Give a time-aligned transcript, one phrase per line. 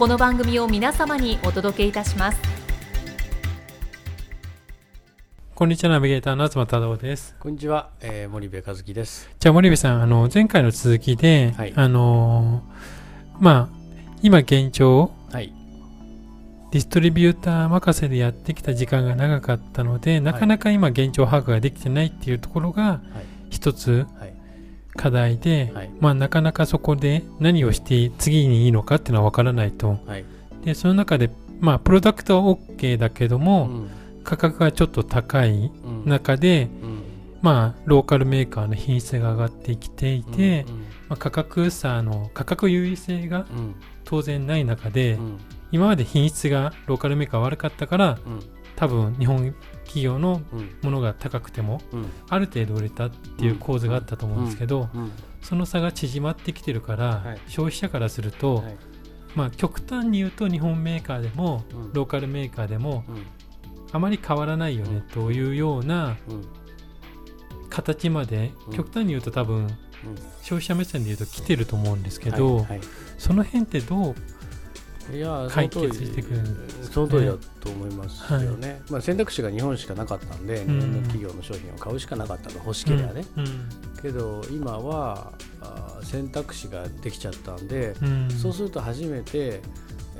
[0.00, 2.40] この番組を皆様にお届けいたします。
[5.54, 7.36] こんにちはナビゲーターの東忠夫です。
[7.38, 9.28] こんにちは、えー、森部和樹です。
[9.38, 11.74] じゃあ森部さんあの前回の続きで、はい。
[11.76, 12.62] あの
[13.38, 13.76] まあ
[14.22, 15.52] 今現状はい。
[16.72, 23.00] ディストリビューター任せでやってきた時間が長かったのでなかなか今現状把握ができてないっていうところがはい。
[23.50, 24.39] 一つはい
[24.96, 25.90] 課題で、はい。
[26.00, 29.98] まあなかなかそこで何をして次にいいのかっていうのは分からないと。
[30.06, 30.24] はい。
[30.64, 33.90] でその中でまあプロダクトは OK だけどうも、ん。
[34.22, 36.02] 価格がちょっと高いうん。
[36.06, 37.02] 中で、うん。
[37.42, 40.74] まあローカルメーカーの品質が上がってきていて、うん。
[41.08, 43.74] まあ、価格差の価格優位性がうん。
[44.04, 45.38] 当然ない中で、うん。
[45.72, 48.40] 今まで品質がローカルメーカー悪かったからうん。
[48.76, 49.54] 多分日本
[49.90, 50.76] 企業のうん。
[50.82, 52.06] ものが高くてもうん。
[52.28, 55.10] ある程度売れたっていう構図があったと思うんですけど、うん。
[55.42, 57.40] その差が縮まってきてるから、はい。
[57.48, 58.76] 消費者からすると、はい。
[59.34, 61.92] まあ極端に言うと日本メーカーでも、うん。
[61.92, 63.26] ローカルメーカーでもうん。
[63.90, 66.44] あまり変わらないよねというようなうん。
[67.68, 68.76] 形まで、うん。
[68.76, 69.68] 極端に言うと多分うん。
[70.42, 72.64] 消費者目線で言うと来てると思うんですけど、
[73.18, 74.14] その辺ってどう
[75.12, 76.48] いや解その通り決してくるね。
[76.90, 80.74] その通りだと思いますよね、まあ、選択肢が日本しかなかったんで、うん。
[80.74, 83.68] 日本の企業の商品を買うしかなかったの欲しければね、うん。
[84.02, 85.32] けど今は
[86.02, 88.30] 選択肢ができちゃったんで、うん。
[88.30, 89.60] そうすると初めて、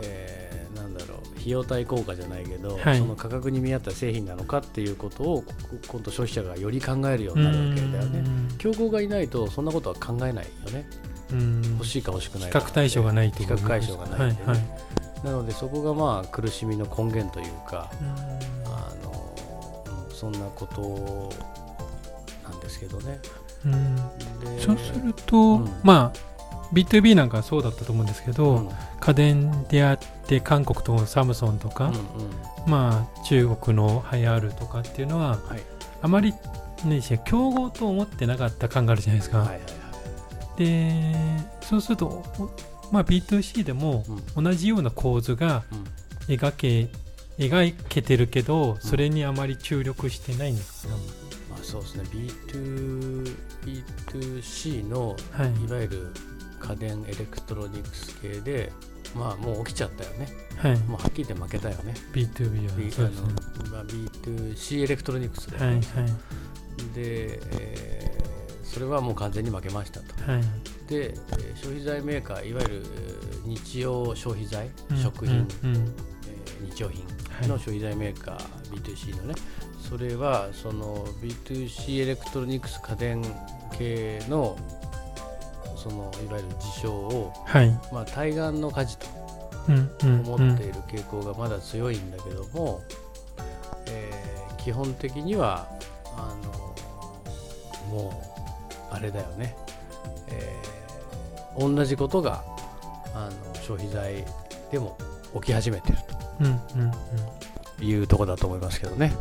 [0.03, 2.99] えーなんだろう費用対効果じゃないけど、はい。
[2.99, 5.53] その価格に見合った製品なのかっていうことをこ
[5.89, 8.25] 今度消費者がより考えるようになるわけだよね。
[8.59, 10.89] 競合がいないとそんなことは考えないよね。
[11.33, 11.63] うん。
[11.75, 12.59] 欲しいか欲しくない比か。
[12.61, 14.61] 較対象がないって比こと較対象がないはいはい。
[15.25, 17.91] なのでそこがまあ苦しみの根源というか、
[18.65, 19.35] あの
[20.09, 21.31] うんそんなこと
[22.51, 23.19] なんですけどね。
[23.65, 23.97] うん。
[23.97, 25.71] でそうすると、うん。
[25.83, 26.19] まあ
[26.73, 28.69] B2B なんかはそうだったと思うんですけど、うん。
[29.01, 32.01] 家電であって韓国とサムソンとか、うんうん。
[32.71, 35.61] まあ中国のハイアールとかっていうのははい。
[36.03, 36.33] あまり
[36.85, 39.80] ね競合と思ってなかった感があるじゃないですか、はいはいはい
[40.65, 41.15] で
[41.63, 42.51] そうすると、お
[42.93, 44.05] まあ、B2C でも
[44.37, 44.45] うん。
[44.45, 46.35] 同じような構図がうん。
[46.35, 46.89] 描け
[47.39, 50.95] 描けてるけどそれにあまり注力してないんですか、
[51.51, 52.05] まあ、そうですね。
[52.13, 55.65] B2 B2C のはい。
[55.65, 56.13] いわゆる
[56.61, 58.71] 家電エレクトロニクス系で
[59.17, 60.29] まあもう起きちゃったよね。
[60.59, 60.79] はい。
[60.81, 61.95] もうはっきり言って負けたよね。
[62.13, 63.29] B2B は B そうですね。
[63.59, 65.83] あのまあ B2C エレクトロニクスで,、はいはい。
[66.95, 68.30] で、えー
[68.73, 70.31] それはもう完全に負けましたと。
[70.31, 70.43] はい。
[70.89, 75.83] で、えー消費財メーカーいわゆるえー日用消費財、うん食品、うんうん。
[75.83, 77.05] えー日用品
[77.39, 77.49] はい。
[77.49, 78.39] の消費財メーカー、
[78.73, 79.35] B2C のね
[79.89, 83.23] それはその B2C エレクトロニクス家電
[83.77, 84.57] 系の
[85.77, 87.71] そのいわゆる事象を、はい。
[87.93, 89.07] まあ、対岸の火事と
[89.69, 92.83] 思っている傾向がまだ強いんだけども、
[93.89, 94.31] えー
[94.63, 95.67] 基本的には
[96.19, 96.75] あの
[97.89, 98.30] もう
[98.91, 99.57] あれだよね、
[100.29, 100.71] えー
[101.59, 102.45] 同じことが
[103.13, 104.25] あの消費財
[104.71, 104.97] でも
[105.35, 105.99] 起き始めてる
[107.79, 109.13] というところだと思いますけどね。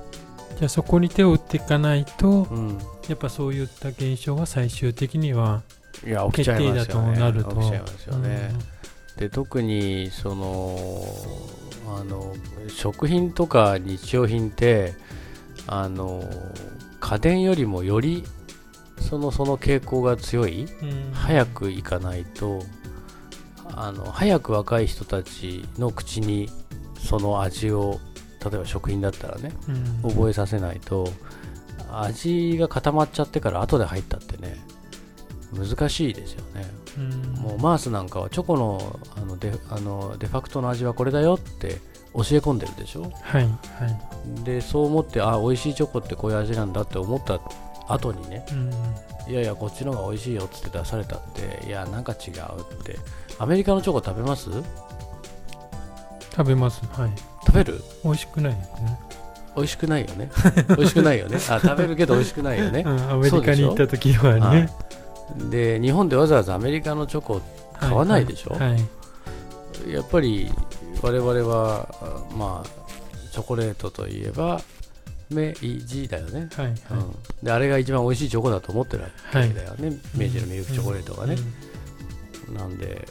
[0.58, 2.78] じゃあそこに手を打っていかないとうん
[3.10, 5.64] やっぱそういった現象は最終的には。
[6.32, 8.52] 決定だとなると起きちゃいますよね。
[9.18, 10.78] で特にその
[11.98, 12.34] あの
[12.70, 14.94] 食品とか日用品って
[15.68, 16.24] あの
[17.02, 18.24] 家電よりもより
[19.00, 20.66] そのその傾向が強い？
[20.82, 20.90] うん。
[20.90, 22.62] うん早くいかないと
[23.76, 26.50] あの早く若い人たちの口に
[27.00, 28.00] その味を
[28.44, 29.52] 例えば食品だったらね
[30.04, 30.12] うん。
[30.12, 31.08] 覚えさせないと
[31.92, 34.58] 味が固まっちゃってから後で入ったってね
[35.54, 36.66] 難しいですよね。
[36.98, 37.12] うん。
[37.42, 41.80] もうマースなんかはチョコのあのデあのデファクトの味はこれだよって
[42.14, 43.12] 教え込んでるでしょ？
[43.22, 43.50] はいは
[44.42, 44.44] い。
[44.44, 47.40] でそう思ってあ美味しいチョコってこういう味なんだって思った
[47.90, 48.72] 後にねうん
[49.28, 52.98] いやいやこっちの方が美味しいよっつって出されたっていやなんか違うって。
[53.38, 54.50] アメリカのチョコ食べます？
[56.36, 56.82] 食べます。
[56.92, 57.12] はい。
[57.46, 57.82] 食べる？
[58.04, 59.00] 美味しくないですね、
[59.56, 60.30] 美味しくないよね。
[60.70, 61.38] 美味しくないよね。
[61.50, 62.84] あ食べるけど美味しくないよね。
[62.86, 64.70] うん、アメリカに行った時はね。
[65.50, 67.42] で日本でわざわざアメリカのチョコ
[67.80, 68.56] 買わないでしょ？
[68.56, 68.82] はいはい
[69.94, 70.52] やっぱり
[71.02, 74.60] 我々はあまあチョコレートといえば
[75.30, 76.76] 明治だよね、はいはい。
[76.92, 81.38] うん、であれが一番美味しいチョコだと思ってるわけだよね、明治のミルクチョコレートがね、
[82.54, 83.08] なんで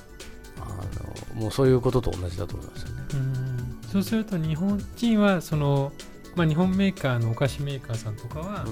[0.60, 3.02] あのもうそういうことと同じだと思いますよね。
[3.14, 3.20] うん。
[3.20, 5.92] うんそうすると日本人はその、
[6.36, 8.66] まあ、日本メーカーのお菓子メーカーさんとかは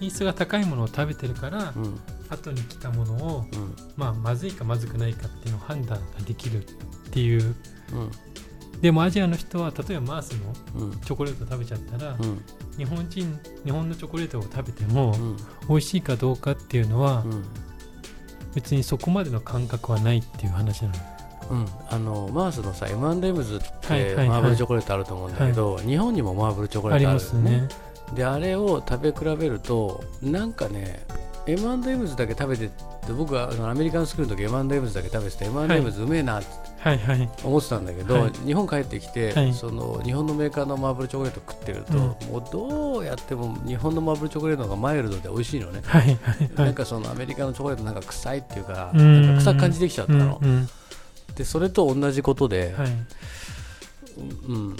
[0.00, 1.82] 品質が高いものを食べてるから、うん。
[1.84, 2.00] うん
[2.30, 3.76] 後に来たものを、うん。
[3.96, 6.66] まあ、まずいかまずくないかっていうのを判断ができるっ
[7.10, 7.42] ていう。
[7.42, 8.80] うん。
[8.80, 10.32] でもアジアの人は例えばマース
[10.76, 11.00] のうん。
[11.00, 12.42] チョコレート食べちゃったら、うん
[12.76, 15.36] 日本人日本のチョコレートを食べても、うん。
[15.68, 17.44] 美味しいかどうかっていうのは、うん。
[18.54, 20.94] 別にそこまでの感覚はないっていう話なの。
[21.50, 24.24] うん、あのマースのさ M&M's っはいはいはい。
[24.24, 27.68] てマーブルチョコレートあると思うんだけど、日本にもマーブルチョコレートあるよますね。
[28.14, 31.04] であれを食べ比べるとなんかね
[31.46, 32.70] M&M's だけ食べて
[33.04, 36.48] って僕はあのアメリカンスクールの時 M&M's だけ食べてて M&M's うめえなって
[37.44, 38.32] 思ってたんだけど、はい。
[38.46, 39.54] 日本帰ってきて、はい。
[39.54, 41.92] その日本のメーカーのマーブルチョコレート食ってると、
[42.26, 46.18] もうどうやっても日本のマーブルチョコレートの方がマイルドで美味しいのね、はい
[46.56, 49.22] なんかそのアメリカのチョコレートなんか臭いっていうか、うん。
[49.22, 50.68] なんか臭く感じてきちゃったの、うんうん。
[51.36, 52.88] でそれと同じことで、はい。
[54.48, 54.76] うん、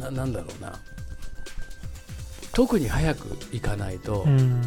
[0.00, 0.72] ななんだろうな。
[2.52, 4.62] 特に早く行かないとうん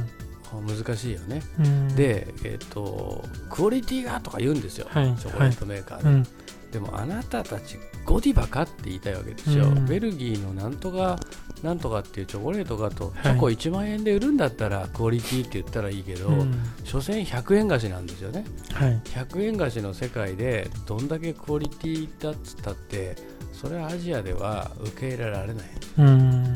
[0.59, 1.95] 難しいよね、うん。
[1.95, 6.27] で、えっとクオリティがとか言うんですよ、はいチョコレートメーカーで、うん。
[6.71, 9.85] でもあなたたちゴディバかって言いたいわけですよ、うん。
[9.85, 11.19] ベルギーのなんとか
[11.63, 13.23] なんとかっていうチョコレートがと、はい。
[13.23, 16.53] チョコ1万円で売るんだったらクオリティって言ったらいいけど、うん。
[16.83, 18.45] 所詮100円菓子なんですよね。
[18.73, 18.99] はい。
[19.05, 23.15] 100円菓子の世界でどんだけクオリティだっつったって
[23.53, 25.65] それはアジアでは受け入れられない。
[25.99, 26.53] うん。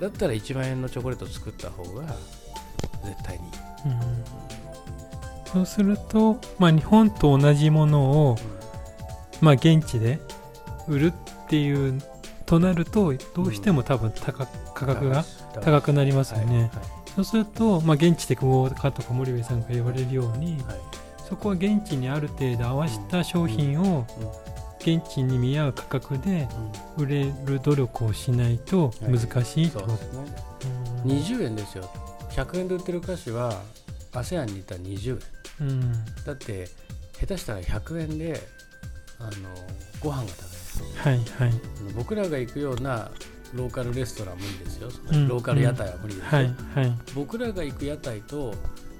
[0.00, 2.06] だったら1万円のチョコレート作った方が
[3.08, 3.44] 絶対に。
[3.44, 3.52] いい、
[3.86, 4.00] うん。
[5.52, 8.36] そうすると、まあ、日本と同じものを、
[9.40, 10.18] まあ、現地で
[10.86, 12.02] 売るっていう
[12.46, 15.24] となるとどうしても多分高価格が
[15.60, 16.70] 高くなりますよね、
[17.14, 20.62] そうすると、まあ、現地でこうかとか森部さんが言われるようにはい。
[20.64, 24.06] はいそこは現地にある程度合わせた商品を
[24.80, 26.48] 現地に見合う価格で
[26.96, 29.80] 売れる努力をしないと難しいと。
[29.80, 30.20] そうですね。
[31.04, 31.10] うん。
[31.10, 31.90] 20円ですよ
[32.42, 33.62] 100円で売ってる菓子は
[34.12, 35.20] ASEAN に行ったら20
[35.60, 35.92] 円うん。
[36.24, 36.68] だって
[37.18, 38.40] 下手したら100円で
[39.18, 39.30] あの
[40.00, 40.48] ご飯が食
[40.96, 41.24] はいはい。
[41.38, 41.60] べれる
[41.96, 43.10] 僕らが行くような
[43.54, 45.28] ローカルレストランは無理ですよ、うん。
[45.28, 46.98] ローカル屋台は無理ですよ、はいはい。
[47.14, 48.54] 僕らが行く屋台と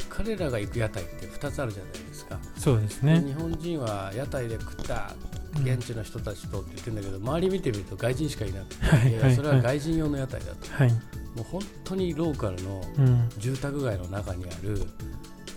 [0.08, 3.20] 彼らが行く屋台って2つあるじゃないですか、そうですね。
[3.20, 5.14] 日本人は屋台で食った
[5.56, 5.62] うん。
[5.64, 10.92] 現地の人たちとって言ってるんだけど、周り見てみると外人しかいなくて、はいはいいやそれは外人用の屋台だと、はい
[11.38, 13.28] もう本当にローカルのうん。
[13.38, 14.82] 住宅街の中にある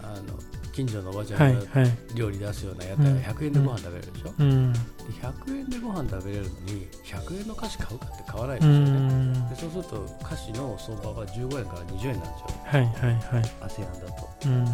[0.04, 0.38] あの
[0.72, 3.18] 近所のおばちゃはいんがはい料理出すような屋台はうん。
[3.20, 4.74] 100円でご飯食べれるでしょ、うん。
[4.74, 4.80] で
[5.22, 9.50] 100円でご飯食べれるのに100円の菓子買うかって買わないでうすよね、ん。
[9.50, 13.44] でそうすると菓子の相場が15円から20円なんですよはいはいはい。
[13.62, 14.30] ASEAN だと。
[14.46, 14.66] うん。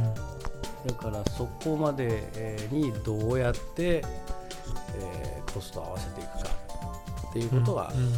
[0.87, 4.03] だからそこまでえーにどうやって、
[4.99, 6.49] えーコストを合わせていくか
[7.29, 8.13] っていうことはうんうん。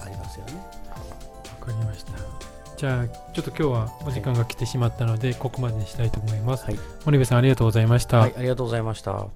[0.00, 0.52] ありますよね、
[0.88, 0.96] わ
[1.60, 2.12] かりました。
[2.76, 6.78] じゃあちょっと今日はお時間が来てしまったので、ここまでにしたいと思います、はい。
[7.04, 9.26] 森部さんありがとうございました、はい、ありがとうございました。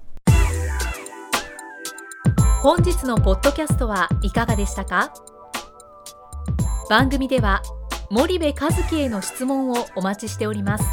[2.61, 5.13] 本日のポッドキャストはいかがでしたか？
[6.89, 7.61] 番組では
[8.09, 10.85] 森部和樹への質問をお待ちしております。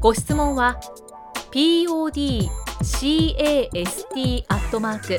[0.00, 0.78] ご質問は
[1.50, 2.44] podcast
[4.48, 5.18] アットマーク